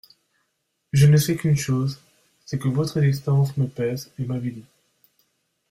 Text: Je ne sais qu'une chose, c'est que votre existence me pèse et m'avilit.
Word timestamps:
Je 0.93 1.05
ne 1.05 1.15
sais 1.15 1.35
qu'une 1.35 1.55
chose, 1.55 1.99
c'est 2.43 2.57
que 2.57 2.67
votre 2.67 2.97
existence 2.97 3.55
me 3.55 3.67
pèse 3.67 4.11
et 4.17 4.25
m'avilit. 4.25 4.65